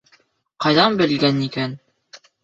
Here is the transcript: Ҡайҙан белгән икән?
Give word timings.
Ҡайҙан 0.63 0.97
белгән 1.01 1.43
икән? 1.49 1.77